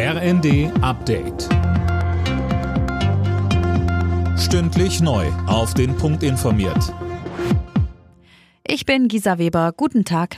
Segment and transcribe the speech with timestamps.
[0.00, 1.48] RND Update.
[4.38, 5.26] Stündlich neu.
[5.48, 6.94] Auf den Punkt informiert.
[8.64, 9.72] Ich bin Gisa Weber.
[9.76, 10.36] Guten Tag.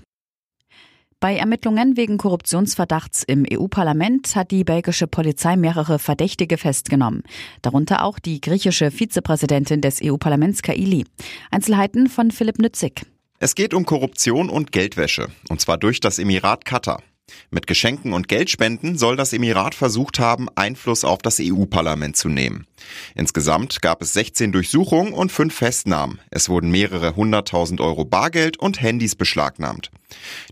[1.20, 7.22] Bei Ermittlungen wegen Korruptionsverdachts im EU-Parlament hat die belgische Polizei mehrere Verdächtige festgenommen.
[7.60, 11.04] Darunter auch die griechische Vizepräsidentin des EU-Parlaments Kaili.
[11.50, 13.02] Einzelheiten von Philipp Nützig.
[13.38, 15.28] Es geht um Korruption und Geldwäsche.
[15.50, 17.02] Und zwar durch das Emirat Katar.
[17.50, 22.66] Mit Geschenken und Geldspenden soll das Emirat versucht haben, Einfluss auf das EU-Parlament zu nehmen.
[23.14, 26.20] Insgesamt gab es 16 Durchsuchungen und 5 Festnahmen.
[26.30, 29.90] Es wurden mehrere hunderttausend Euro Bargeld und Handys beschlagnahmt.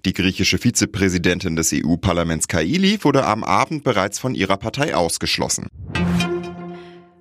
[0.05, 5.69] Die griechische Vizepräsidentin des EU-Parlaments Kaili wurde am Abend bereits von ihrer Partei ausgeschlossen.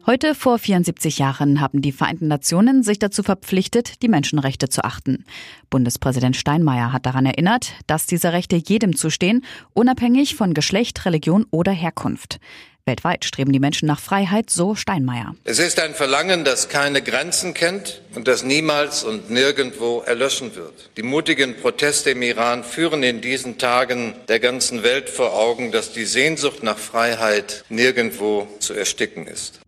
[0.10, 5.26] Heute vor 74 Jahren haben die Vereinten Nationen sich dazu verpflichtet, die Menschenrechte zu achten.
[5.70, 9.44] Bundespräsident Steinmeier hat daran erinnert, dass diese Rechte jedem zustehen,
[9.74, 12.40] unabhängig von Geschlecht, Religion oder Herkunft.
[12.86, 15.36] Weltweit streben die Menschen nach Freiheit, so Steinmeier.
[15.44, 20.90] Es ist ein Verlangen, das keine Grenzen kennt und das niemals und nirgendwo erlöschen wird.
[20.96, 25.92] Die mutigen Proteste im Iran führen in diesen Tagen der ganzen Welt vor Augen, dass
[25.92, 29.60] die Sehnsucht nach Freiheit nirgendwo zu ersticken ist.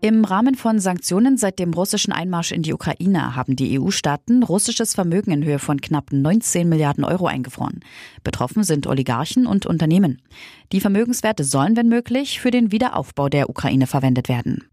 [0.00, 4.94] Im Rahmen von Sanktionen seit dem russischen Einmarsch in die Ukraine haben die EU-Staaten russisches
[4.94, 7.80] Vermögen in Höhe von knapp 19 Milliarden Euro eingefroren.
[8.22, 10.22] Betroffen sind Oligarchen und Unternehmen.
[10.70, 14.68] Die Vermögenswerte sollen, wenn möglich, für den Wiederaufbau der Ukraine verwendet werden.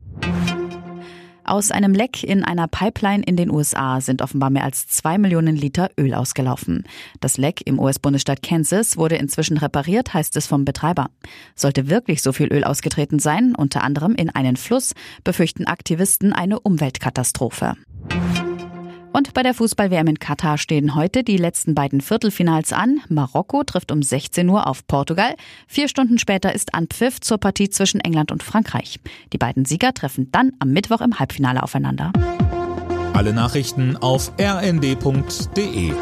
[1.48, 5.56] Aus einem Leck in einer Pipeline in den USA sind offenbar mehr als zwei Millionen
[5.56, 6.86] Liter Öl ausgelaufen.
[7.20, 11.12] Das Leck im US-Bundesstaat Kansas wurde inzwischen repariert, heißt es vom Betreiber.
[11.54, 16.60] Sollte wirklich so viel Öl ausgetreten sein, unter anderem in einen Fluss, befürchten Aktivisten eine
[16.60, 17.76] Umweltkatastrophe.
[19.16, 23.00] Und bei der Fußball-WM in Katar stehen heute die letzten beiden Viertelfinals an.
[23.08, 25.36] Marokko trifft um 16 Uhr auf Portugal.
[25.68, 29.00] Vier Stunden später ist Anpfiff zur Partie zwischen England und Frankreich.
[29.32, 32.12] Die beiden Sieger treffen dann am Mittwoch im Halbfinale aufeinander.
[33.14, 35.94] Alle Nachrichten auf rnd.de